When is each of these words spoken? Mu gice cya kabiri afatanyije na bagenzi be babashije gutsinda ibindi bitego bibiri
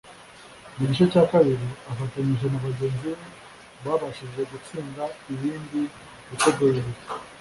Mu 0.77 0.83
gice 0.89 1.05
cya 1.11 1.23
kabiri 1.31 1.67
afatanyije 1.91 2.45
na 2.49 2.59
bagenzi 2.65 3.01
be 3.11 3.13
babashije 3.83 4.41
gutsinda 4.51 5.03
ibindi 5.33 5.81
bitego 6.29 6.63
bibiri 6.73 7.01